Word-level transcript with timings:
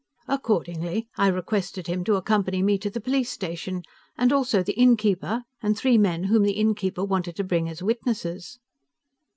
Accordingly, 0.27 1.07
I 1.15 1.27
requested 1.27 1.85
him 1.85 2.03
to 2.05 2.15
accompany 2.15 2.63
me 2.63 2.79
to 2.79 2.89
the 2.89 2.99
police 2.99 3.29
station, 3.29 3.83
and 4.17 4.33
also 4.33 4.63
the 4.63 4.73
innkeeper, 4.73 5.43
and 5.61 5.77
three 5.77 5.99
men 5.99 6.23
whom 6.23 6.41
the 6.41 6.53
innkeeper 6.53 7.05
wanted 7.05 7.35
to 7.35 7.43
bring 7.43 7.69
as 7.69 7.83
witnesses. 7.83 8.57